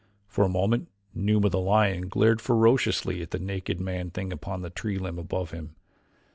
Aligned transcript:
For 0.27 0.43
a 0.43 0.49
moment 0.49 0.87
Numa, 1.13 1.49
the 1.49 1.59
lion, 1.59 2.07
glared 2.09 2.41
ferociously 2.41 3.21
at 3.21 3.29
the 3.29 3.37
naked 3.37 3.79
man 3.79 4.09
thing 4.09 4.33
upon 4.33 4.63
the 4.63 4.71
tree 4.71 4.97
limb 4.97 5.19
above 5.19 5.51
him. 5.51 5.75